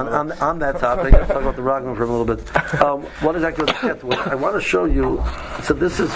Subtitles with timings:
[0.00, 2.40] on, on, on that topic, let's talk about the Raglan for a little bit.
[2.82, 4.06] Um, what exactly was the?
[4.06, 5.22] What I want to show you.
[5.62, 6.14] So this is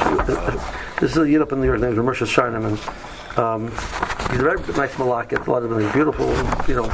[1.01, 3.71] this is a yid up in New York named Ramesh Sharnim, and um,
[4.31, 5.47] he's a very nice malakit.
[5.47, 6.29] A lot of are beautiful.
[6.69, 6.89] You know,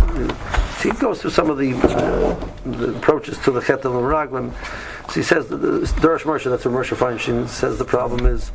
[0.83, 2.35] he goes through some of the, uh,
[2.65, 4.53] the approaches to the chet and the Raglan.
[5.09, 8.53] So he says, that the Darash Moshe, that's what Moshe Feinstein says the problem is,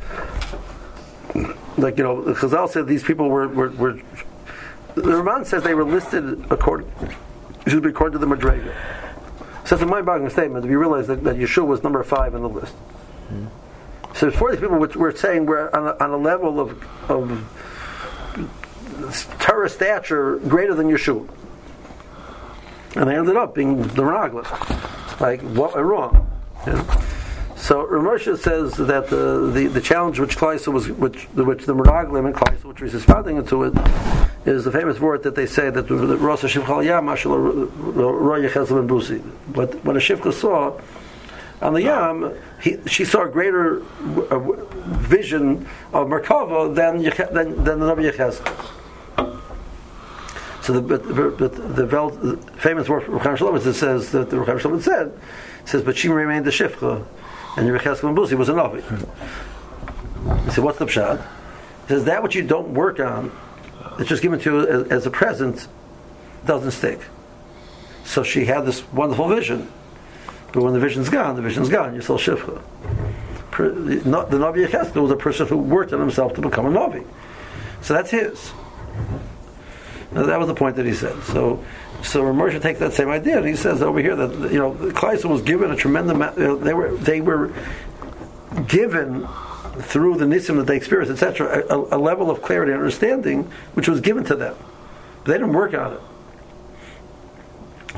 [1.76, 4.00] like, you know, Chazal said these people were, were, were
[4.94, 6.90] the Ramban says they were listed according,
[7.66, 8.74] should be according to the Madrega.
[9.64, 12.42] So it's a mind-boggling statement if you realize that, that Yeshua was number five on
[12.42, 12.74] the list.
[13.32, 13.46] Mm-hmm.
[14.14, 17.28] So for these people, we're saying we're on a, on a level of, of
[19.40, 21.28] Torah stature greater than Yeshua.
[22.94, 25.20] And they ended up being the Raglas.
[25.20, 26.30] Like, what went wrong?
[26.66, 26.82] Yeah.
[27.56, 32.26] So Ramosha says that the, the, the challenge which Kleisa was, which, which the Meraglim
[32.26, 33.74] and Kleisa, which was responding to it,
[34.54, 39.22] is the famous word that they say that Rosa Shivchal Yam Roya Busi.
[39.48, 40.80] But when a Shivcha saw
[41.60, 47.02] on the Yam, he, she saw a greater uh, vision of Merkava than,
[47.34, 48.72] than, than the Nabi Yechezkel.
[50.62, 54.80] So the, but, but the, the, famous word Rucham Shalom says that the Rucham Shalom
[54.80, 55.12] said
[55.64, 57.04] says, but she remained the Shifcha,
[57.56, 58.82] and Yechezkel and Buzi was a Navi.
[60.44, 61.24] He said, what's the pshat?
[61.82, 63.30] He says that which you don't work on,
[63.98, 65.68] it's just given to you as, as a present,
[66.44, 67.00] doesn't stick.
[68.04, 69.70] So she had this wonderful vision,
[70.52, 71.92] but when the vision's gone, the vision's gone.
[71.92, 72.62] You're still Shifcha.
[73.56, 77.04] The Navi Yechezkel was a person who worked on himself to become a Navi.
[77.80, 78.52] So that's his.
[80.12, 81.20] Now, that was the point that he said.
[81.24, 81.64] So,
[82.02, 85.30] so Ramosha takes that same idea and he says over here that you know Kleisen
[85.30, 86.38] was given a tremendous amount.
[86.38, 87.52] You know, they were they were
[88.68, 89.26] given
[89.82, 93.88] through the nisim that they experienced, etc., a, a, level of clarity and understanding which
[93.88, 94.56] was given to them.
[95.24, 96.00] But they didn't work on it.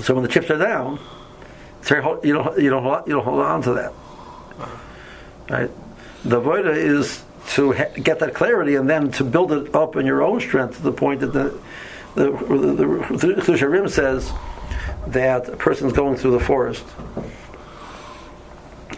[0.02, 0.98] So when the chips are down,
[1.82, 3.92] very, you don't you don't hold, you don't hold on to that.
[5.48, 5.70] Right.
[6.24, 10.04] The voida is to ha- get that clarity and then to build it up in
[10.04, 11.58] your own strength to the point that the
[12.14, 14.30] the, the, the, says
[15.06, 16.84] that a person's going through the forest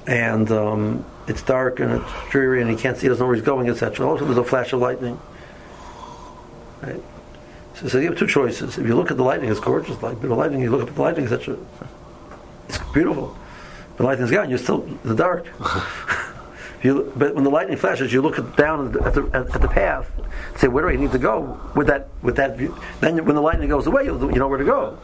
[0.06, 3.36] and um, it's dark and it's dreary and he can't see, he doesn't know where
[3.36, 4.06] he's going, etc.
[4.06, 5.18] Also, there's a flash of lightning.
[6.82, 7.00] Right?
[7.76, 8.76] So, so, you have two choices.
[8.76, 10.02] If you look at the lightning, it's gorgeous.
[10.02, 11.56] Like the lightning, you look at the lightning, etc.
[12.68, 13.36] It's beautiful.
[13.96, 14.50] The lightning's gone.
[14.50, 15.46] You're still in the dark.
[16.82, 20.10] You, but when the lightning flashes, you look down at the, at, at the path,
[20.56, 22.74] say, where do I need to go with that with that view?
[23.00, 24.98] Then when the lightning goes away, you, you know where to go.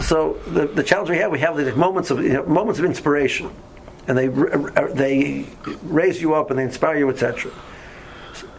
[0.00, 2.84] So the, the challenge we have, we have these moments of you know, moments of
[2.84, 3.50] inspiration,
[4.08, 4.28] and they
[4.94, 5.46] they
[5.84, 7.52] raise you up and they inspire you, etc.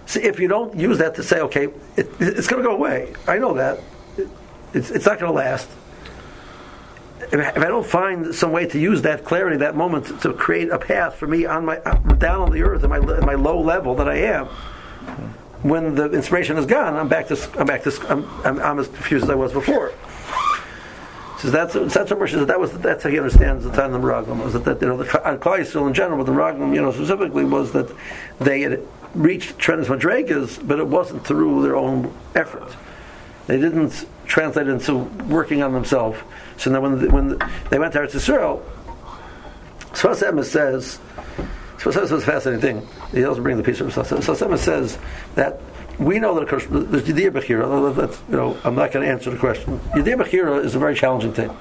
[0.06, 1.66] So if you don't use that to say, okay,
[1.96, 3.80] it, it's going to go away, I know that
[4.74, 5.70] it's, it's not going to last
[7.32, 10.70] if I don't find some way to use that clarity, that moment, to, to create
[10.70, 11.76] a path for me on my
[12.18, 14.48] down on the earth, at my, at my low level that I am,
[15.62, 18.88] when the inspiration is gone, I'm back to I'm back to I'm, I'm, I'm as
[18.88, 19.94] confused as I was before.
[21.40, 24.08] So that's that's what says that was that's how he understands the time of the
[24.08, 26.82] Meraglim was that, that you know the uh, Klai in general, but the Meraglim you
[26.82, 27.90] know specifically was that
[28.40, 28.86] they had
[29.16, 32.76] reached tremendous madregas, but it wasn't through their own effort.
[33.48, 36.20] They didn't translate into working on themselves
[36.60, 38.62] so now when, the, when the, they went to Eretz Yisrael,
[39.94, 41.00] Sfas says,
[41.78, 42.88] Sfas was a fascinating thing.
[43.14, 45.00] He also brings the piece from Sfas says
[45.36, 45.62] that
[46.00, 47.96] we know that of course there's Yediyah Bechira.
[47.96, 49.80] That's, you know, I'm not going to answer the question.
[49.94, 51.56] Yediyah Bechira is a very challenging thing.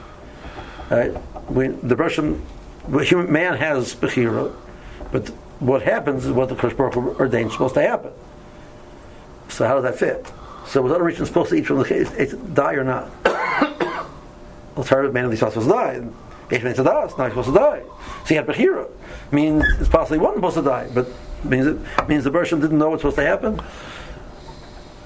[0.91, 1.13] Right?
[1.51, 2.45] We, the Russian
[2.89, 4.55] human man has Bechira,
[5.13, 5.29] but
[5.59, 8.13] what happens is what the Kosh Baruch ordained supposed to happen.
[9.49, 10.31] So how does that fit?
[10.67, 12.11] So was other regions supposed to eat from the case,
[12.55, 13.11] die or not?
[14.77, 16.05] alternative man of these supposed to die.
[16.51, 17.83] Yesh man now he's supposed to die.
[18.23, 18.89] So he had Bechira.
[19.33, 21.09] Means it's possibly one supposed to die, but
[21.45, 23.61] means it means the Bershom didn't know what's supposed to happen.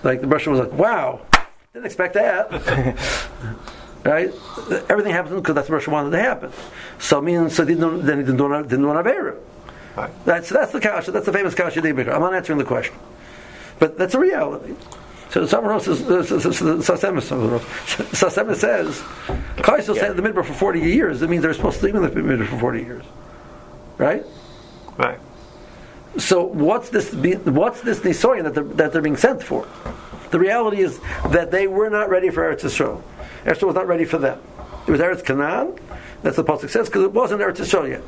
[0.03, 1.21] Like the Bershom was like, wow,
[1.73, 2.51] didn't expect that.
[4.05, 4.33] right?
[4.89, 6.53] Everything happens because that's what Bershom wanted to happen.
[6.99, 9.37] So it means so didn't then he didn't do didn't want to
[9.97, 10.11] Right.
[10.25, 11.11] That's that's the kasha.
[11.13, 11.81] That's the famous kasha.
[11.81, 12.95] I'm not answering the question,
[13.79, 14.75] but that's a reality.
[15.33, 17.23] So someone else says, Sasema
[18.55, 19.01] says,
[19.57, 21.23] Kaisel stayed in the midbar for 40 years.
[21.23, 23.05] It means they're supposed to stay in the midbar for 40 years.
[23.97, 24.27] Right?
[24.99, 25.19] Right.
[26.19, 29.67] So what's this, what's this Nisoyan that they're, that they're being sent for?
[30.31, 30.99] The reality is
[31.31, 33.03] that they were not ready for Eretz Yisrael.
[33.45, 34.41] Eretz Yisrael was not ready for them.
[34.87, 35.79] It was Eretz Canaan.
[36.23, 38.03] That's the Pasuk says, because it wasn't Eretz Yisrael yet.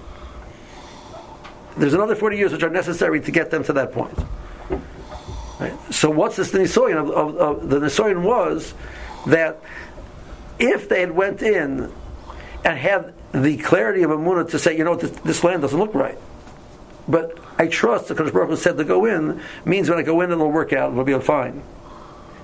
[1.77, 4.17] There's another 40 years which are necessary to get them to that point.
[5.59, 5.75] Right?
[5.91, 6.97] So what's this Nisoyan?
[6.97, 8.75] Of, of, of, the Nisoyan was
[9.27, 9.61] that
[10.59, 11.93] if they had went in
[12.65, 15.95] and had the clarity of Amunah to say, you know, this, this land doesn't look
[15.95, 16.19] right,
[17.09, 20.21] but I trust the Kodesh Baruch Hu said to go in means when I go
[20.21, 21.63] in it'll work out, it'll be fine.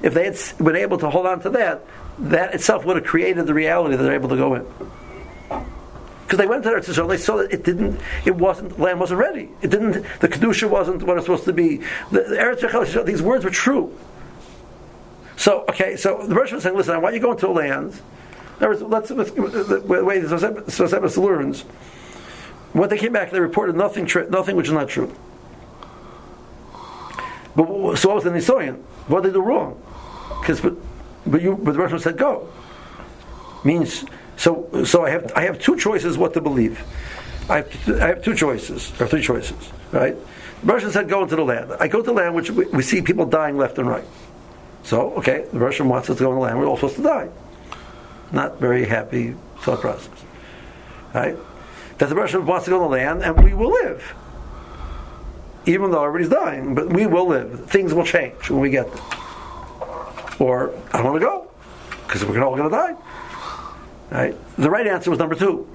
[0.03, 1.83] If they had been able to hold on to that,
[2.19, 4.67] that itself would have created the reality that they're able to go in.
[6.31, 9.01] Because they went to Eretz Yisrael, they saw that it didn't, it wasn't, the land
[9.01, 9.49] wasn't ready.
[9.63, 11.79] It didn't, the kedusha wasn't what it was supposed to be.
[12.13, 13.93] The, the Eretz Yisrael, these words were true.
[15.37, 17.95] So, okay, so the Rosh was saying, listen, I want you going to a land.
[18.59, 21.65] In other words, let's, the way the Sosebas learns,
[22.73, 25.13] when they came back, they reported nothing, nothing which is not true.
[27.57, 28.81] But so was the Nisoyan?
[29.09, 29.81] What did they do wrong?
[30.41, 30.75] Because but,
[31.27, 32.49] but you but the Russian said go.
[33.65, 34.05] Means
[34.37, 36.83] so so I have I have two choices what to believe.
[37.49, 40.17] I have, I have two choices or three choices, right?
[40.63, 41.73] The Russian said go into the land.
[41.81, 44.05] I go to the land which we, we, see people dying left and right.
[44.85, 46.59] So okay, the Russian wants us to go in the land.
[46.59, 47.29] We're all supposed to die.
[48.33, 50.09] Not very happy thought process,
[51.13, 51.37] right?
[52.01, 54.15] That the Russian wants to go on the land and we will live
[55.67, 57.69] even though everybody's dying, but we will live.
[57.69, 59.03] Things will change when we get there.
[60.39, 61.51] Or I don't want to go
[62.07, 62.95] because we're all going to die.
[64.11, 64.57] Right?
[64.57, 65.69] The right answer was number two.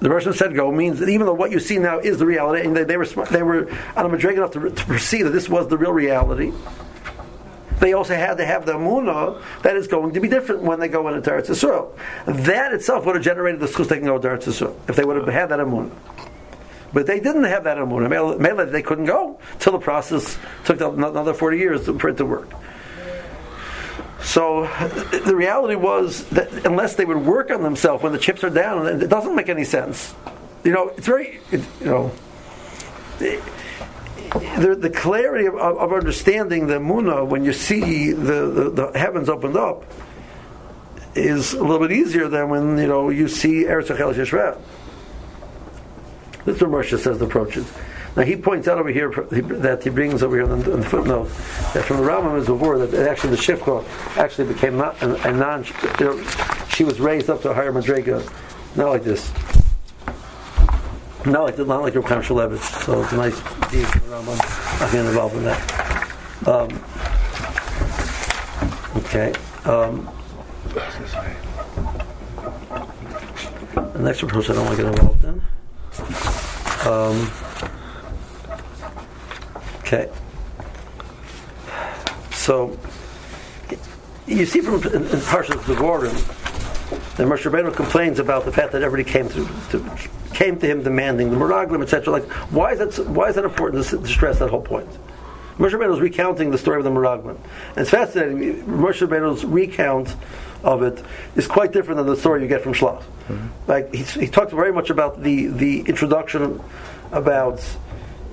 [0.00, 2.66] The Russian said go means that even though what you see now is the reality,
[2.66, 5.48] and they, they were they were on a madrig enough to, to perceive that this
[5.48, 6.52] was the real reality.
[7.80, 10.88] They also had to have the Amunah that is going to be different when they
[10.88, 11.96] go into Eretz Yisrael.
[12.44, 15.04] That itself would have generated the schus they can go to Eretz Yisrael if they
[15.04, 15.90] would have had that Amunah.
[16.92, 18.38] But they didn't have that Amunah.
[18.38, 22.50] Mele, they couldn't go till the process took another 40 years for it to work.
[24.22, 24.66] So
[25.24, 28.86] the reality was that unless they would work on themselves when the chips are down,
[28.86, 30.14] it doesn't make any sense.
[30.62, 32.12] You know, it's very, it, you know,
[34.30, 39.28] the, the clarity of, of, understanding the Muna when you see the, the, the, heavens
[39.28, 39.84] opened up
[41.16, 44.60] is a little bit easier than when you know you see Eretz Yisrael.
[46.44, 47.70] This is what Moshe says the approaches.
[48.16, 51.28] Now he points out over here that he brings over here in the, footnote
[51.74, 53.84] that from the Rambam is that actually the Shifcha
[54.16, 55.64] actually became not a, non.
[55.98, 56.24] You know,
[56.68, 58.24] she was raised up to a higher madrega,
[58.76, 59.30] not like this.
[61.26, 62.22] Not like not like Reb Chaim.
[62.22, 63.36] So it's a nice
[63.70, 64.40] deed the Rambam.
[64.80, 65.60] I'm involved in that.
[66.46, 66.70] Um,
[69.04, 69.32] okay.
[69.64, 70.08] Um,
[73.74, 75.42] the next approach I don't want to get involved in.
[76.86, 77.30] Um,
[79.80, 80.08] okay.
[82.32, 82.78] So,
[84.26, 86.14] you see from in, in Parshas Devorim,
[87.16, 89.78] that Moshe Rabbeinu complains about the fact that everybody came to, to
[90.40, 92.10] came to him demanding the Meraglim, etc.
[92.14, 93.06] Like, why is that?
[93.06, 94.88] Why is that important to, to stress that whole point?
[95.58, 98.64] Moshe Rabbeinu is recounting the story of the Meraglim, and it's fascinating.
[98.64, 100.16] Moshe Rabbeinu's recount
[100.64, 101.02] of it
[101.36, 103.02] is quite different than the story you get from Shlach.
[103.02, 103.48] Mm-hmm.
[103.66, 106.60] Like he, he talks very much about the the introduction
[107.12, 107.62] about.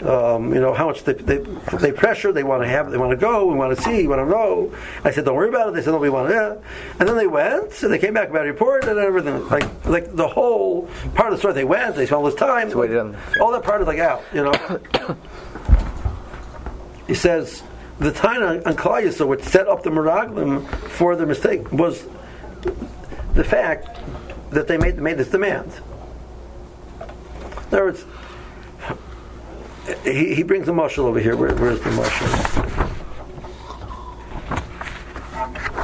[0.04, 1.38] Um, you know how much they, they,
[1.80, 4.08] they pressure, they want to have, they want to go, we want to see, we
[4.08, 4.72] want to know.
[5.04, 5.74] I said, don't worry about it.
[5.74, 6.36] They said, no, we want to.
[6.36, 6.56] Yeah.
[7.00, 9.48] And then they went, and they came back about a report and everything.
[9.48, 12.70] Like like the whole part of the story, they went, they spent all this time.
[12.70, 12.92] Like,
[13.42, 14.22] all that part is like out.
[14.34, 15.18] You know.
[17.08, 17.64] he says
[18.00, 22.06] the Taina and Klal which set up the Meraglim for the mistake, was
[23.34, 24.00] the fact
[24.52, 25.72] that they made, made this demand.
[27.00, 28.06] In other words,
[30.04, 31.36] he, he brings the marshal over here.
[31.36, 32.28] Where, where's the marshal?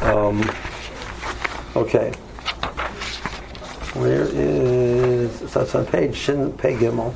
[0.04, 0.42] Um,
[1.76, 2.12] okay.
[3.94, 7.14] Where is that's on page Shin Pei Gimel.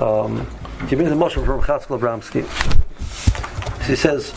[0.00, 0.46] Um,
[0.88, 2.44] he brings the marshal from Chatzkel Abramsky.
[3.86, 4.32] He says,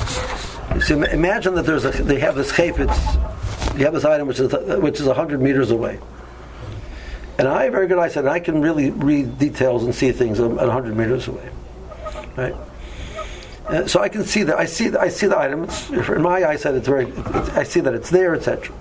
[0.86, 4.54] so imagine that there's a, they have this chayfetz, you have this item which is
[4.80, 6.00] which is hundred meters away,
[7.40, 8.26] and I have very good eyesight.
[8.26, 11.50] And I can really read details and see things at hundred meters away,
[12.36, 12.56] right?
[13.70, 15.64] And so I can see that I see I see the item.
[15.64, 17.08] It's, in my eyesight, it's very.
[17.08, 18.76] It's, I see that it's there, etc.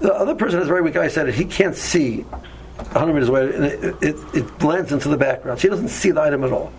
[0.00, 1.34] The other person has very weak eyesight.
[1.34, 5.58] He can't see 100 meters away, and it, it, it blends into the background.
[5.58, 6.72] She doesn't see the item at all.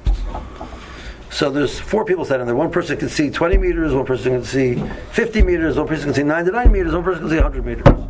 [1.29, 2.55] So there's four people standing there.
[2.55, 4.75] One person can see 20 meters, one person can see
[5.11, 8.08] 50 meters, one person can see 99 meters, one person can see 100 meters.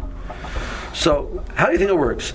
[0.93, 2.34] So how do you think it works?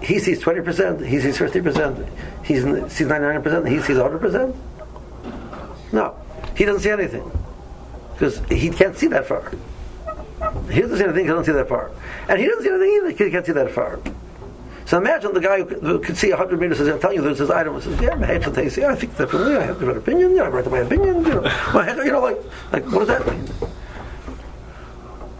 [0.00, 2.08] He, sees 20%, he sees 50%,
[2.44, 4.56] he sees 99%, he sees 100%?
[5.92, 6.16] No,
[6.56, 7.30] he doesn't see anything
[8.12, 9.50] because he can't see that far.
[10.70, 11.90] He doesn't see anything, he doesn't see that far.
[12.28, 13.98] And he doesn't see anything either, he can't see that far.
[14.86, 17.80] So imagine the guy who could see 100 meters I'm telling you, there's this item.
[17.80, 19.56] Says, yeah, I think differently.
[19.56, 20.34] I have a different opinion.
[20.34, 21.24] Yeah, I write my opinion.
[21.24, 21.44] You know,
[22.02, 22.38] you know, like,
[22.72, 23.48] like, what does that mean?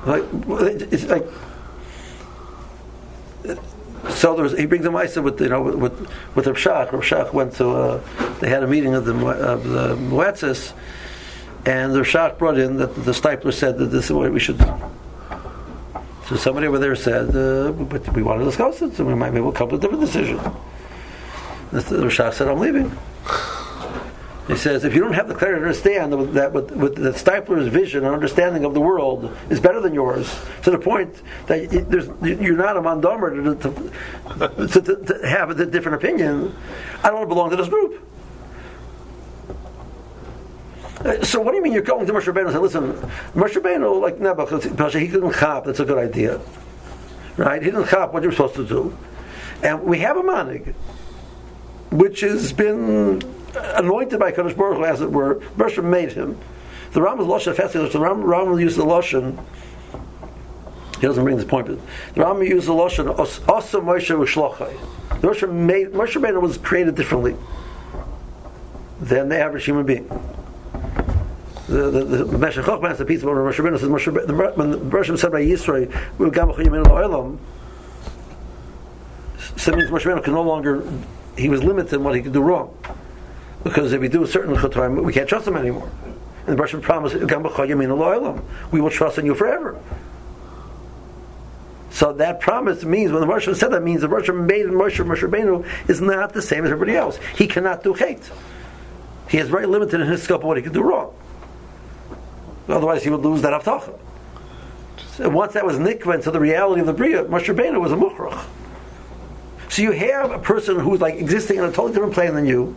[0.06, 0.24] Like
[0.92, 1.24] it's like.
[4.08, 5.98] So there was, he brings a Maisa with you know with
[6.34, 6.92] with Rav Shach.
[6.92, 8.00] Rav Shach went to uh,
[8.40, 10.72] they had a meeting of the of the Moetzis,
[11.66, 14.58] and the Shach brought in that the Steipler said that this is what we should
[14.58, 14.74] do.
[16.28, 19.30] So somebody over there said, uh, but we want to discuss it, so we might
[19.30, 20.36] maybe we'll come to a different decision.
[21.72, 22.96] The, the Shach said, I'm leaving.
[24.50, 27.68] He says, if you don't have the clarity to understand that with, with the Steipler's
[27.68, 30.28] vision and understanding of the world is better than yours,
[30.64, 31.72] to the point that
[32.20, 33.30] you're not a mandomer
[33.60, 36.52] to, to, to, to, have a different opinion,
[37.04, 38.04] I don't want to belong to this group.
[41.04, 42.92] Uh, so what do you mean you're going to Moshe Rabbeinu and say, listen,
[43.34, 46.40] Moshe Rabbeinu, like Nebuchadnezzar, he didn't chop, that's a good idea.
[47.36, 47.62] Right?
[47.62, 48.98] He didn't chop what you're supposed to do.
[49.62, 50.74] And we have a manig,
[51.92, 53.22] which has been
[53.54, 55.36] anointed by Kadosh Baruch Hu, as it were.
[55.56, 56.38] Moshe made him.
[56.92, 59.38] The Rambam's Lashon Festivus, the Rambam uses the Lashon,
[60.96, 61.78] he doesn't bring this point, but
[62.14, 64.76] the Rambam uses the Lashon, Asa Moshe Ushlachai.
[65.20, 67.36] Moshe made, Moshe Rabbeinu was created differently
[69.00, 70.08] than the average human being.
[71.68, 75.16] The the the Meshech Chochmah, the piece about Moshe Rabbeinu says Moshe when the Moshe
[75.16, 75.88] said by Yisrael,
[76.18, 77.38] "We will gamach yimin olam."
[79.56, 80.82] So means Moshe Rabbeinu could no longer.
[81.38, 82.76] He was limited in what he could do wrong
[83.64, 85.90] because if we do a certain chatoim, we can't trust them anymore.
[86.46, 87.14] And the Russian promised,
[88.72, 89.78] we will trust in you forever.
[91.90, 95.66] So that promise means, when the Moshe said that, means the Moshe made Moshe, Rabbeinu
[95.88, 97.18] is not the same as everybody else.
[97.36, 98.30] He cannot do hate.
[99.28, 101.14] He is very limited in his scope of what he can do wrong.
[102.68, 103.98] Otherwise, he would lose that avtacha.
[105.16, 107.96] So once that was nikva to the reality of the bria, Moshe Rabbeinu was a
[107.96, 108.46] mukhrach.
[109.68, 112.76] So you have a person who's like existing in a totally different plane than you,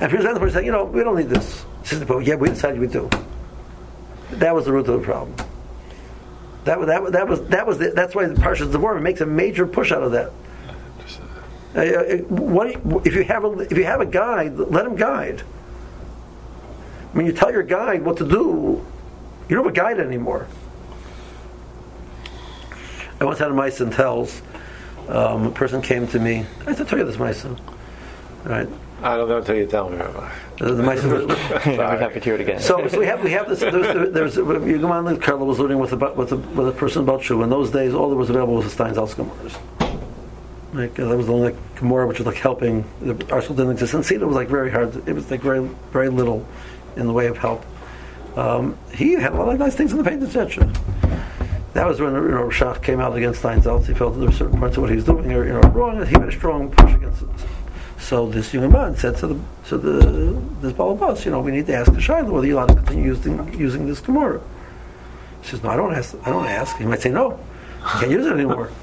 [0.00, 1.64] and for example, person saying, you know, we don't need this.
[1.84, 3.08] Says, but yeah, we decided we do.
[4.32, 5.34] That was the root of the problem.
[6.64, 9.66] That, that, that was that was the, that's why the Parshas Devarim makes a major
[9.66, 10.32] push out of that.
[11.76, 15.40] Uh, uh what, if you have a if you have a guide, let him guide.
[17.12, 18.84] When you tell your guide what to do,
[19.48, 20.48] you don't have a guide anymore.
[23.20, 24.42] I once had a Meissen tells.
[25.08, 26.44] Um, a person came to me.
[26.62, 27.58] I have to tell you this Meissen.
[28.44, 28.68] Right.
[29.02, 29.98] I don't know until you tell me.
[29.98, 31.28] The Meissen.
[31.66, 32.60] We'd have to hear it again.
[32.60, 33.60] So, so we have we have this.
[33.60, 35.20] There's, there's you go on.
[35.20, 37.42] Carla was learning with a, with a, with a person about Shu.
[37.42, 39.58] In those days, all that was available was the Steins Gemara's.
[40.72, 42.84] Like uh, that was the only like, Gemara which was like helping.
[43.00, 44.96] The ArtScroll didn't exist, and see, it was like very hard.
[45.08, 46.46] It was like very very little
[46.96, 47.64] in the way of help.
[48.36, 50.70] Um, he had a lot of nice things in the paint, etc.
[51.74, 53.86] That was when you know Shach came out against Steinsaltz.
[53.86, 55.60] He felt that there were certain parts of what he was doing are you know,
[55.60, 57.28] wrong, he had a strong push against it.
[58.06, 61.66] So this young man said to the to the this Balabas, you know, we need
[61.66, 64.40] to ask the Shiloh whether you want to continue using using this Gemara.
[65.42, 66.14] He says, No, I don't ask.
[66.22, 66.76] I don't ask.
[66.76, 67.36] He might say, No,
[67.82, 68.70] I can't use it anymore.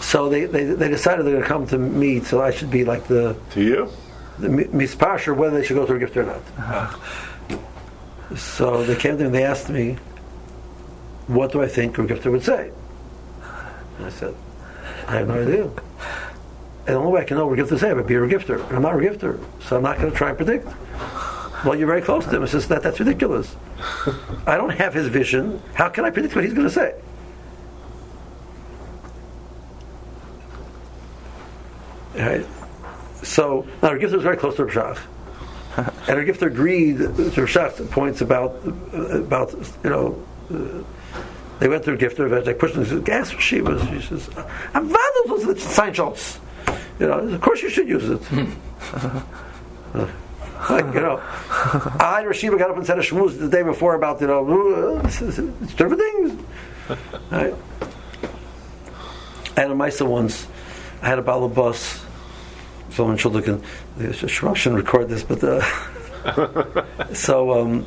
[0.00, 2.84] So they, they, they decided they're going to come to me, so I should be
[2.84, 3.90] like the to you
[4.38, 6.42] the mispasher whether they should go to a gift or not.
[6.58, 8.36] Uh-huh.
[8.36, 9.96] So they came to me and they asked me,
[11.26, 12.70] what do I think a Gifter would say?
[13.96, 14.34] And I said,
[15.06, 15.70] I have no idea.
[16.86, 18.20] And the only way I can know what a Gifter say, I would be a
[18.20, 18.62] Gifter.
[18.68, 20.68] And I'm not a Gifter, so I'm not going to try and predict.
[21.64, 22.42] Well, you're very close to him.
[22.42, 23.56] It says that that's ridiculous.
[24.46, 25.62] I don't have his vision.
[25.72, 26.94] How can I predict what he's going to say?
[32.16, 32.46] Right?
[33.22, 35.08] So now our Gifter was very close to Rav
[35.76, 38.60] and our Gifter agreed to Rav points about
[38.92, 40.24] about you know.
[40.52, 40.84] Uh,
[41.60, 44.28] they went to the Gifter, they pushed him, he said, Gas she was she says,
[44.74, 46.40] I'm vandals with the sign shots.
[46.98, 48.20] You know, of course you should use it.
[50.70, 53.94] like, you know, I and Rashiva got up and said a shmooze the day before
[53.94, 55.18] about, you know, it's
[55.74, 56.44] different things.
[57.30, 57.54] Right?
[59.56, 60.46] I had a Misa once.
[61.00, 62.04] I had a balabus
[62.94, 63.60] someone should look in
[63.96, 65.60] the Shmuel shouldn't record this, but uh,
[67.14, 67.86] so um,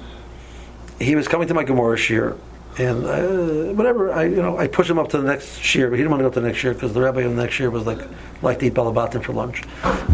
[0.99, 2.37] he was coming to my Gemara shir,
[2.77, 5.95] and uh, whatever I you know I pushed him up to the next year, but
[5.95, 7.59] he didn't want to go to the next year because the rabbi of the next
[7.59, 7.99] year was like
[8.41, 9.63] like to eat balabatim for lunch.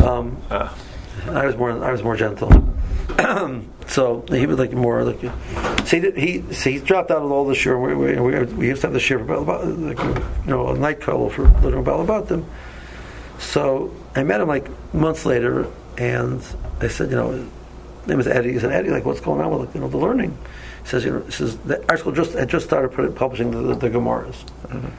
[0.01, 0.73] Um, uh.
[1.27, 2.51] I was more I was more gentle.
[3.87, 5.19] so he was like more like
[5.85, 7.79] see he see he dropped out of all the shir.
[7.79, 11.01] We, we, we, we used to have the shir for like, you know a night
[11.01, 12.45] call for learning balabatim.
[13.39, 15.67] So I met him like months later,
[15.97, 16.41] and
[16.79, 18.53] I said, you know, his name is Eddie.
[18.53, 20.37] He said, Eddie, like, what's going on with you know the learning?
[20.83, 23.89] He says, you know, says the ArtScroll just had just started publishing the, the, the
[23.89, 24.35] Gemaras.
[24.67, 24.89] Mm-hmm.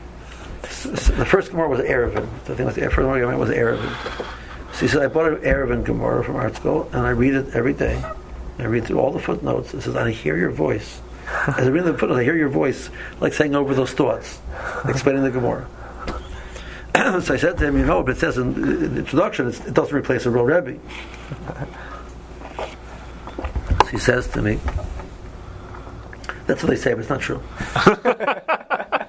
[0.71, 2.27] So, the first Gemara was Erevin.
[2.47, 4.27] The thing was the first Gemara was Erevin.
[4.75, 7.75] So he said, I bought an Erevin Gemara from ArtScroll, and I read it every
[7.75, 8.03] day.
[8.59, 9.75] I read through all the footnotes.
[9.75, 11.01] It says, I hear your voice.
[11.47, 14.41] As I really put it, I hear your voice like saying over those thoughts,
[14.85, 15.69] explaining the Gemara.
[17.23, 19.95] so I said to him, you know, but it says in the introduction, it doesn't
[19.95, 20.79] replace a real Rebbe.
[23.85, 24.59] So he says to me,
[26.47, 27.43] that's what they say, but it's not true.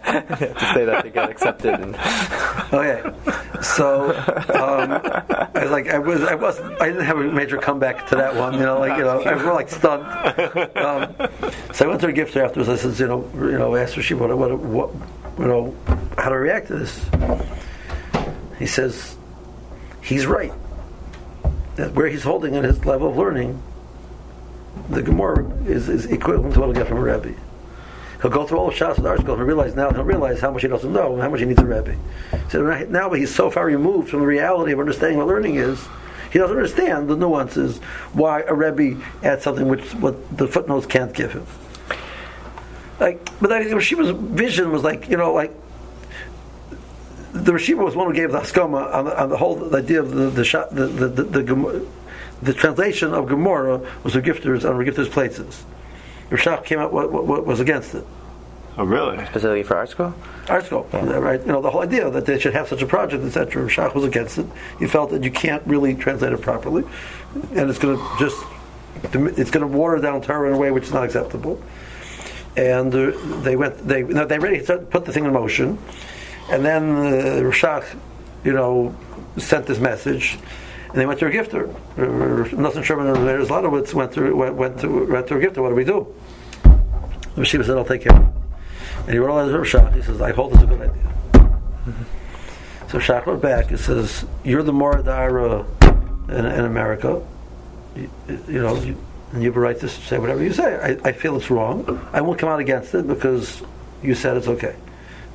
[0.06, 1.74] to say that they get accepted.
[1.74, 1.96] And
[2.74, 3.02] Okay,
[3.62, 4.10] so
[4.54, 8.16] um, I was like, I was, I was, I didn't have a major comeback to
[8.16, 10.04] that one, you know, like you know, I was more like stunned.
[10.76, 11.16] Um,
[11.74, 12.70] so I went to a gift afterwards.
[12.70, 14.90] I said, you know, you know, I asked she what, what, what,
[15.40, 15.76] you know,
[16.18, 17.06] how to react to this.
[18.60, 19.16] He says,
[20.02, 20.54] he's right.
[21.76, 23.62] That where he's holding in his level of learning,
[24.90, 27.34] the Gemara is, is equivalent to what he'll get from a Rebbe.
[28.22, 30.62] He'll go through all the shots with ArtScroll and realize now he'll realize how much
[30.62, 31.96] he doesn't know and how much he needs a Rebbe.
[32.50, 35.86] So now he's so far removed from the reality of understanding what learning is,
[36.32, 37.78] he doesn't understand the nuances
[38.14, 41.46] why a Rebbe adds something which what the footnotes can't give him.
[43.00, 45.54] Like, but I, Rashiva's vision was like, you know, like
[47.36, 50.00] the Rashiva was one who gave the haskama on the, on the whole the idea
[50.00, 51.88] of the the, the, the, the, the, the,
[52.42, 55.66] the translation of Gemara was the gifters on gifters' places.
[56.30, 58.06] Rashach came out what, what, was against it.
[58.78, 59.18] Oh, really?
[59.28, 60.14] Specifically for ArtScroll?
[60.50, 61.18] Our school, yeah.
[61.18, 61.40] right?
[61.40, 63.68] You know, the whole idea that they should have such a project, etc.
[63.68, 64.46] Rashach was against it.
[64.80, 66.84] He felt that you can't really translate it properly,
[67.54, 68.38] and it's going to just
[69.04, 71.62] it's going to water down Torah in a way which is not acceptable.
[72.58, 73.12] And uh,
[73.42, 75.78] they went, they no, they ready to put the thing in motion,
[76.50, 77.98] and then uh, Rashach,
[78.44, 78.96] you know,
[79.38, 80.38] sent this message
[80.96, 81.68] and they went to a Gifter.
[81.98, 85.58] Nosson Scherman and Zlotowitz went to went, went to went to a Gifter.
[85.58, 86.08] What do we do?
[87.36, 89.94] The Shiva said, "I'll take care." And he wrote a letter to Shach.
[89.94, 92.90] He says, "I hold this a good idea." Mm-hmm.
[92.90, 93.72] So Shach wrote back.
[93.72, 95.66] He says, "You're the Moradara
[96.30, 97.22] in, in America.
[97.98, 98.10] You,
[98.48, 98.98] you know." You,
[99.34, 100.76] and you have a right to say whatever you say.
[100.78, 102.08] I, I, feel it's wrong.
[102.14, 103.62] I won't come out against it because
[104.02, 104.78] you said it's okay.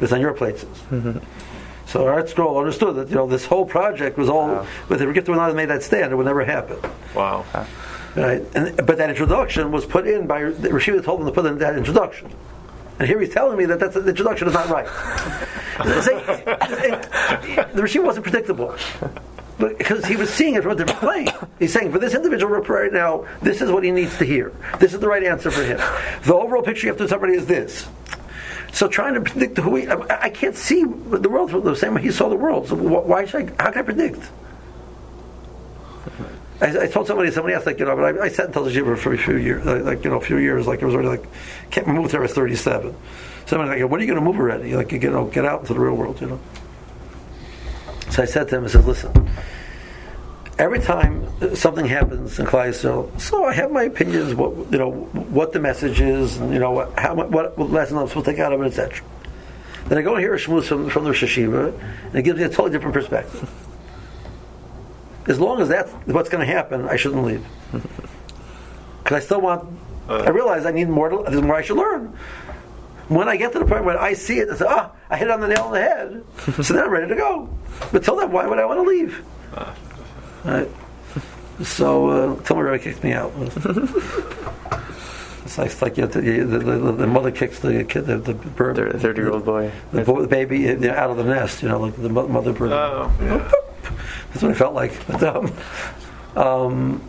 [0.01, 0.65] It's on your plates.
[0.65, 1.19] Mm-hmm.
[1.87, 4.67] So ArtScroll understood that you know this whole project was all, wow.
[4.89, 6.79] but the Rikifta would not have made that stand; it would never happen.
[7.15, 7.45] Wow.
[8.17, 11.59] Right, and, but that introduction was put in by Rashiva told him to put in
[11.59, 12.31] that introduction,
[12.99, 14.87] and here he's telling me that that's, the introduction is not right.
[15.79, 15.83] the
[17.83, 18.75] Rashiva wasn't predictable
[19.59, 21.29] because he was seeing it from a different plane.
[21.59, 24.53] He's saying for this individual right now, this is what he needs to hear.
[24.79, 25.79] This is the right answer for him.
[26.25, 27.89] The overall picture you have to somebody is this.
[28.73, 32.11] So trying to predict who he, I, can't see the world the same way he
[32.11, 32.69] saw the world.
[32.69, 34.31] So why should I, how can I predict?
[36.61, 38.65] I, I, told somebody, somebody asked, like, you know, but I, I sat in Tel
[38.65, 41.09] Aviv for a few years, like, you know, a few years, like, it was already
[41.09, 41.25] like,
[41.71, 42.95] can't move there, I was 37.
[43.47, 44.77] Somebody like, when are you going to move already?
[44.77, 46.41] Like, you know, get out into the real world, you know.
[48.11, 49.31] So I said to him, I said, listen,
[50.61, 55.53] every time something happens in Klal so I have my opinions, what you know, what
[55.53, 58.53] the message is, and you know, how what, what lesson I'm supposed to take out
[58.53, 59.03] of it, etc.
[59.87, 61.73] Then I go and hear a shmuz from, from the Shashiva,
[62.07, 63.51] and it gives me a totally different perspective.
[65.27, 67.45] As long as that's what's going to happen, I shouldn't leave.
[69.03, 69.67] Because I still want.
[70.09, 71.09] Uh, I realize I need more.
[71.09, 72.17] To, there's more I should learn.
[73.09, 75.31] When I get to the point where I see it, I say, "Ah, I hit
[75.31, 76.25] on the nail on the head."
[76.65, 77.49] so then I'm ready to go.
[77.93, 79.25] But till then, why would I want to leave?
[80.45, 80.51] Uh.
[80.51, 80.69] Right?
[81.65, 83.33] So uh, Tilmer kicked me out.
[85.45, 88.33] it's like, it's like you know, the, the, the, mother kicks the kid, the, the
[88.33, 91.63] bird, thirty-year-old boy, the, boy, the baby out of the nest.
[91.63, 92.73] You know, like the mother bird.
[92.73, 93.51] Oh, yeah.
[94.31, 95.07] That's what it felt like.
[95.07, 95.53] But, um,
[96.35, 97.03] um,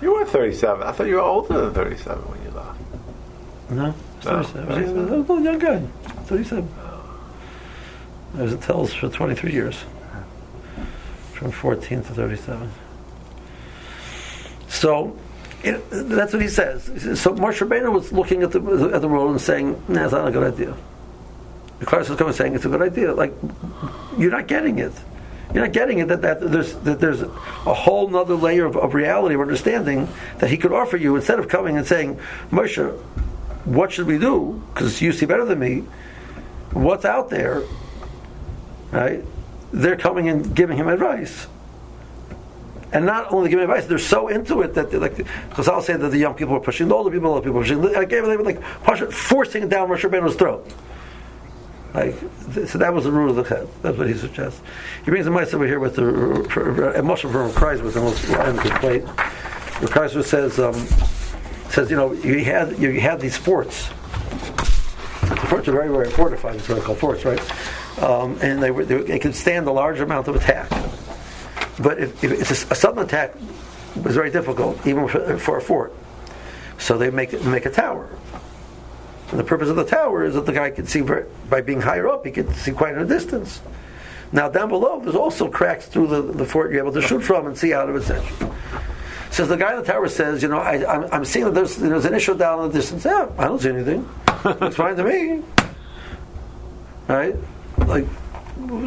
[0.00, 0.82] you were thirty-seven.
[0.82, 2.80] I thought you were older than thirty-seven when you left.
[3.70, 4.72] No, thirty-seven.
[4.72, 5.80] I was a young guy.
[6.24, 6.68] Thirty-seven.
[8.38, 9.84] I was at Telz for twenty-three years
[11.38, 12.70] from 14 to 37.
[14.68, 15.16] So
[15.62, 16.84] it, that's what he says.
[17.20, 20.28] So Moshe Rabbeinu was looking at the at the world and saying, "Nah, it's not
[20.28, 20.76] a good idea."
[21.78, 23.14] The class was coming saying it's a good idea.
[23.14, 23.32] Like
[24.18, 24.92] you're not getting it.
[25.54, 27.28] You're not getting it that, that there's that there's a
[27.74, 31.48] whole other layer of, of reality of understanding that he could offer you instead of
[31.48, 32.18] coming and saying,
[32.50, 32.96] Moshe,
[33.64, 34.62] what should we do?
[34.74, 35.84] Because you see better than me.
[36.72, 37.62] What's out there,
[38.90, 39.24] right?
[39.72, 41.46] They're coming and giving him advice.
[42.90, 46.08] And not only giving advice, they're so into it that like, because I'll say that
[46.08, 47.82] the young people are pushing, the older people, older people pushing.
[47.82, 50.66] Like, they were like pushing, forcing it down Rosh Rabbeinu's throat.
[51.92, 52.14] Like,
[52.66, 53.68] so that was the rule of the head.
[53.82, 54.60] That's what he suggests.
[55.04, 58.58] He brings a mice over here with the, and Moshe from Kreisler, the most end
[58.80, 59.04] plate.
[59.80, 60.74] The Kreisler says, um,
[61.70, 63.88] says, you know, you had, you had these forts.
[65.20, 67.40] The forts are very, very fortified, it's what I call forts, right?
[68.02, 70.68] Um, and they, they, they, could stand a large amount of attack.
[71.80, 73.34] But if, if it's a, a, sudden attack
[74.02, 75.92] was very difficult, even for, for, a fort.
[76.78, 78.08] So they make make a tower,
[79.30, 81.02] And the purpose of the tower is that the guy can see
[81.50, 83.60] by being higher up, he can see quite a distance.
[84.32, 87.46] Now down below, there's also cracks through the, the fort you're able to shoot from
[87.46, 88.22] and see out of it.
[89.30, 91.76] Says the guy in the tower says, you know, I, I'm, I'm seeing that there's,
[91.76, 93.04] there's an issue down in the distance.
[93.04, 94.08] Yeah, I don't see anything.
[94.44, 95.42] It's fine to me.
[97.08, 97.34] Right?
[97.88, 98.04] Like,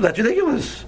[0.02, 0.86] that's ridiculous.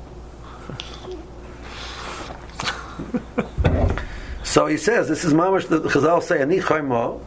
[4.44, 7.20] so he says, this is mamash that Chazal say, ani chayma,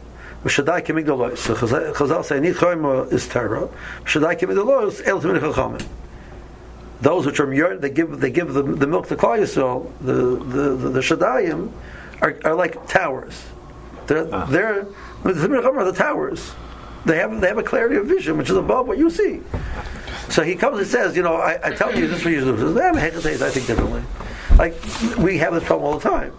[0.45, 1.39] v'shadai kemigdalos.
[1.39, 3.67] So Chazal say, ani chayma is Torah,
[4.05, 5.85] v'shadai kemigdalos, el temin chachamim.
[7.01, 10.75] Those which are myor, they give they give the, the milk to Yisrael, the the
[10.75, 11.69] the, the Shadayim,
[12.21, 13.45] are, are like towers.
[14.07, 14.45] They're ah.
[14.45, 14.87] they're
[15.23, 16.53] the Temin Chachamim are the towers.
[17.05, 19.41] They have they have a clarity of vision which is above what you see.
[20.29, 22.39] So he comes and says, you know, I, I tell you this for you.
[22.39, 24.03] He says, I think differently.
[24.57, 24.75] Like
[25.17, 26.33] we have this problem all the time,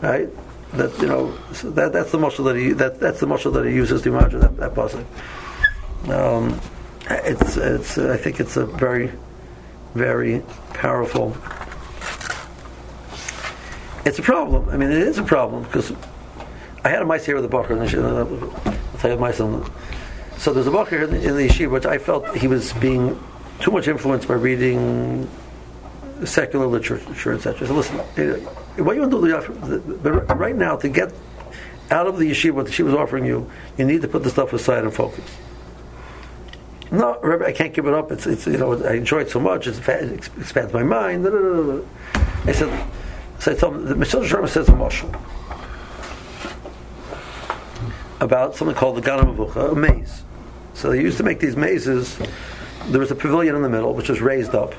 [0.00, 0.28] right?
[0.72, 3.66] That you know, so that that's the muscle that he that that's the muscle that
[3.66, 5.04] he uses to imagine that that puzzle.
[6.08, 6.58] Um,
[7.10, 9.12] it's it's I think it's a very
[9.94, 11.36] very powerful.
[14.04, 14.68] It's a problem.
[14.70, 15.92] I mean, it is a problem because
[16.84, 17.88] I had a mice here with a bacher, and I'll
[18.98, 19.72] tell you.
[20.42, 23.16] So there's a bacher in in the yeshiva, which I felt he was being
[23.60, 25.30] too much influenced by reading
[26.24, 27.68] secular literature, etc.
[27.68, 31.12] So listen, eh, what you want to do, right now to get
[31.92, 34.52] out of the yeshiva what she was offering you, you need to put the stuff
[34.52, 35.24] aside and focus.
[36.90, 38.10] No, Rebbe, I can't give it up.
[38.10, 39.68] It's, it's you know, I enjoy it so much.
[39.68, 41.24] It's, it expands my mind.
[41.24, 42.90] I said,
[43.38, 45.16] so I told him, the Mesillas Yesharim says a mashal
[48.20, 50.24] about something called the Avucha, a maze.
[50.82, 52.18] So they used to make these mazes.
[52.88, 54.74] There was a pavilion in the middle, which was raised up,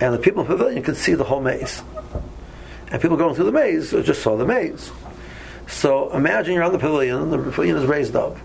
[0.00, 1.82] and the people in the pavilion could see the whole maze.
[2.92, 4.92] And people going through the maze just saw the maze.
[5.66, 8.36] So imagine you're on the pavilion, and the pavilion is raised up,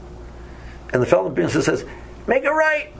[0.91, 1.85] and the fellow in the pavilion says,
[2.25, 2.91] "Make a right."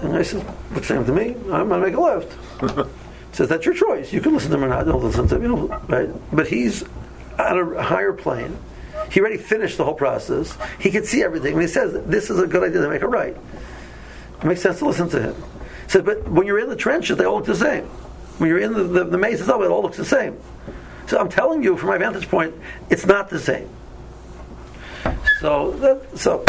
[0.00, 0.42] And I said,
[0.74, 1.34] "What's saying to me?
[1.50, 2.36] I'm going to make a left."
[3.32, 4.12] says that's your choice.
[4.12, 4.84] You can listen to him or not.
[4.84, 6.10] Don't listen to him, you know, right?
[6.36, 6.84] But he's
[7.38, 8.58] on a higher plane.
[9.10, 10.56] He already finished the whole process.
[10.78, 11.54] He could see everything.
[11.54, 13.36] And he says, this is a good idea to make it right.
[14.38, 15.34] It makes sense to listen to him.
[15.84, 17.84] He says, but when you're in the trenches, they all look the same.
[18.38, 20.38] When you're in the, the, the maze itself, it all looks the same.
[21.06, 22.54] So I'm telling you, from my vantage point,
[22.88, 23.68] it's not the same.
[25.40, 26.44] So, that, so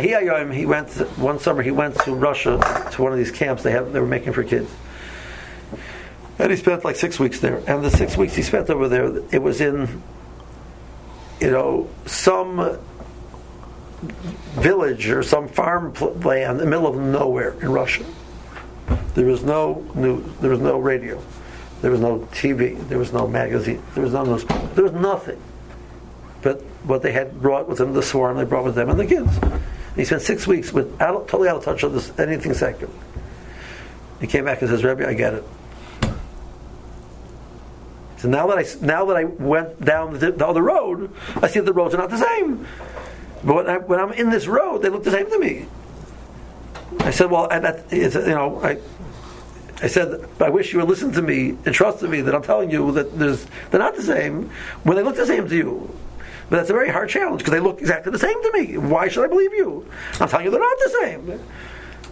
[0.00, 1.62] he went one summer.
[1.62, 2.58] He went to Russia
[2.92, 3.92] to one of these camps they have.
[3.92, 4.70] They were making for kids,
[6.38, 7.62] and he spent like six weeks there.
[7.66, 10.02] And the six weeks he spent over there, it was in,
[11.42, 12.78] you know, some
[14.54, 18.04] village or some farm land in the middle of nowhere in Russia.
[19.14, 20.24] There was no news.
[20.40, 21.20] There was no radio.
[21.80, 22.78] There was no TV.
[22.88, 23.82] There was no magazine.
[23.94, 24.66] There was no newspaper.
[24.74, 25.40] There was nothing.
[26.42, 29.06] But what they had brought with them, the swarm, they brought with them and the
[29.06, 29.36] kids.
[29.38, 32.92] And he spent six weeks with totally out of touch with this, anything secular.
[34.20, 35.44] He came back and says, Rebbe, I get it.
[38.22, 41.10] So now that I now that I went down the, the other road,
[41.42, 42.68] I see that the roads are not the same.
[43.42, 45.66] But when, I, when I'm in this road, they look the same to me.
[47.00, 48.78] I said, well, and that is, you know, I,
[49.82, 52.70] I said, I wish you would listen to me and trust me that I'm telling
[52.70, 54.50] you that there's, they're not the same
[54.84, 55.98] when they look the same to you.
[56.48, 58.78] But that's a very hard challenge because they look exactly the same to me.
[58.78, 59.84] Why should I believe you?
[60.20, 61.40] I'm telling you they're not the same.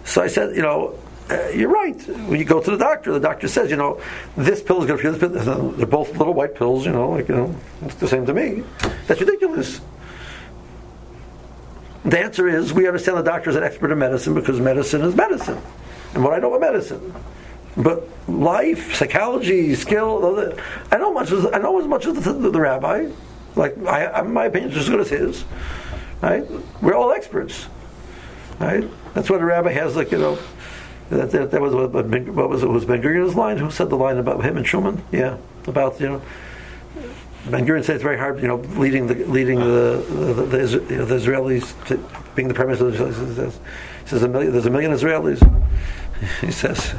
[0.03, 0.99] So I said, you know,
[1.31, 2.01] uh, you're right.
[2.29, 4.01] When you go to the doctor, the doctor says, you know,
[4.37, 5.13] this pill is good for you.
[5.13, 8.27] This pill, they're both little white pills, you know, like, you know, it's the same
[8.27, 8.65] to me.
[9.07, 9.81] That's ridiculous.
[12.05, 15.15] The answer is we understand the doctor is an expert in medicine because medicine is
[15.15, 15.61] medicine.
[16.15, 17.15] And what I know about medicine.
[17.77, 20.53] But life, psychology, skill,
[20.91, 23.11] I know much as I know as much as the, the, the rabbi.
[23.55, 25.45] Like I, my opinion is as good as his.
[26.21, 26.45] Right?
[26.83, 27.67] We're all experts.
[28.59, 28.89] Right?
[29.15, 29.95] That's what a rabbi has.
[29.95, 30.39] Like you know,
[31.11, 32.69] that, that, that was what, what was it?
[32.69, 33.59] Was Ben Gurion's line?
[33.59, 35.03] Who said the line about him and Truman?
[35.13, 36.23] Yeah, about you know.
[37.49, 41.05] Ben Gurion said it's very hard, you know, leading the leading the the, the, the,
[41.07, 41.97] the Israelis to
[42.35, 42.91] being the prime minister.
[42.91, 43.59] He says,
[44.03, 45.41] he says a million, there's a million Israelis.
[46.43, 46.95] He says,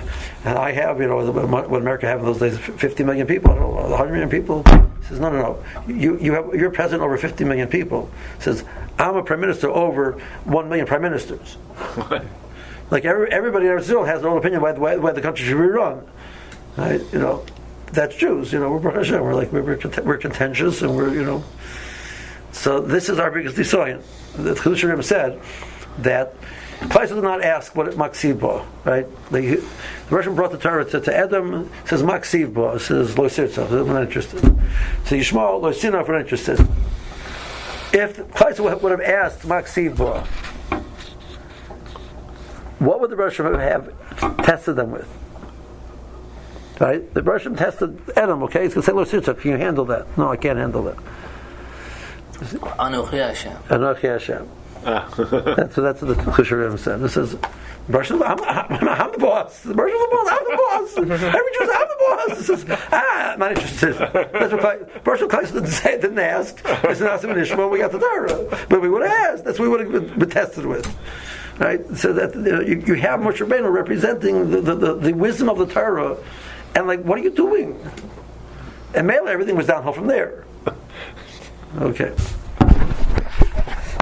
[0.46, 4.12] and I have, you know, what America had in those days, 50 million people, 100
[4.12, 4.64] million people.
[4.64, 5.94] He says, no, no, no.
[5.94, 8.10] You, you have, you're president over 50 million people.
[8.38, 8.64] He says,
[8.98, 10.14] I'm a prime minister over
[10.46, 11.58] 1 million prime ministers.
[12.92, 15.58] like every, everybody in Israel has their own opinion why, why, why the country should
[15.58, 16.06] be run.
[16.78, 17.02] Right?
[17.12, 17.46] You know,
[17.92, 18.54] that's Jews.
[18.54, 19.22] You know, we're Hashem.
[19.22, 19.64] We're like we're,
[20.04, 21.44] we're contentious and we're you know.
[22.52, 24.04] So this is our biggest desoyan.
[24.36, 25.40] The Chiddushei said
[26.00, 26.36] that
[26.82, 29.06] Klaisos did not ask what it maksivba, right?
[29.32, 33.94] The, the Russian brought the Torah to, to Edom, says maksivba, says lo sirtza, we're
[33.94, 34.42] not interested.
[35.06, 36.60] So Yishmael, lo sinah, we're not interested.
[37.94, 40.26] If Klaisos would have asked maksivba,
[42.82, 43.94] what would the Rosh have
[44.38, 45.08] tested them with?
[46.80, 47.14] Right?
[47.14, 48.64] The Rosh Hashanah tested Adam, okay?
[48.64, 50.18] He's going to say, Look, can you handle that?
[50.18, 50.98] No, I can't handle that.
[52.80, 53.56] Anochi Hashem.
[53.70, 54.50] Anochi Hashem.
[54.82, 57.02] that's, that's what the Chusharim said.
[57.02, 57.36] This is,
[57.88, 59.62] Rosh I'm, I'm, I'm the boss.
[59.62, 60.98] The Rosh Hashanah boss, I'm the boss.
[61.36, 62.38] Every Jew says, I'm the boss.
[62.38, 63.94] This is, ah, I'm not interested.
[63.94, 66.60] That's what Rosh Hashanah didn't say, didn't ask.
[66.66, 68.66] It's an Asim and Ishmael, we got the Torah.
[68.70, 69.46] But we would have asked.
[69.46, 70.88] That's what we would have been, been tested with.
[71.62, 71.96] Right?
[71.96, 75.60] So that you, you, you have Moshe Rabbeinu representing the, the, the, the wisdom of
[75.60, 76.18] the Torah.
[76.74, 77.80] And like, what are you doing?
[78.96, 80.46] And Mela, everything was downhill from there.
[81.80, 82.14] Okay.